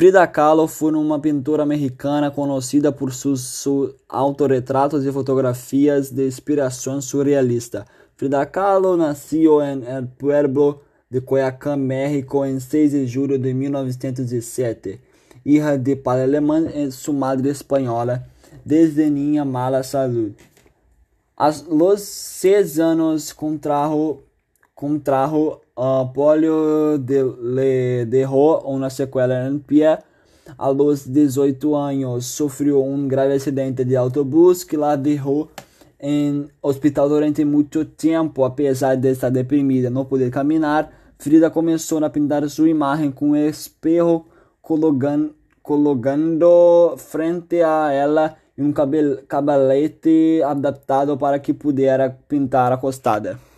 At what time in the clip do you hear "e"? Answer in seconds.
5.04-5.12, 16.66-16.90